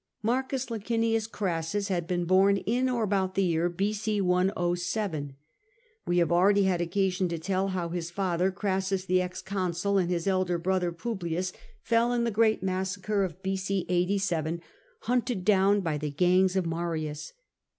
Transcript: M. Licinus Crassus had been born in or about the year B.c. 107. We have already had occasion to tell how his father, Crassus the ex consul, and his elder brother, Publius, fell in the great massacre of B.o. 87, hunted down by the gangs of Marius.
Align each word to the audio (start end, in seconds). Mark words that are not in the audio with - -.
M. 0.27 0.43
Licinus 0.49 1.27
Crassus 1.31 1.89
had 1.89 2.07
been 2.07 2.25
born 2.25 2.57
in 2.57 2.89
or 2.89 3.03
about 3.03 3.35
the 3.35 3.43
year 3.43 3.69
B.c. 3.69 4.19
107. 4.19 5.35
We 6.07 6.17
have 6.17 6.31
already 6.31 6.63
had 6.63 6.81
occasion 6.81 7.27
to 7.27 7.37
tell 7.37 7.67
how 7.67 7.89
his 7.89 8.09
father, 8.09 8.49
Crassus 8.49 9.05
the 9.05 9.21
ex 9.21 9.43
consul, 9.43 9.99
and 9.99 10.09
his 10.09 10.25
elder 10.25 10.57
brother, 10.57 10.91
Publius, 10.91 11.53
fell 11.83 12.13
in 12.13 12.23
the 12.23 12.31
great 12.31 12.63
massacre 12.63 13.23
of 13.23 13.43
B.o. 13.43 13.83
87, 13.89 14.61
hunted 15.01 15.45
down 15.45 15.81
by 15.81 15.99
the 15.99 16.09
gangs 16.09 16.55
of 16.55 16.65
Marius. 16.65 17.33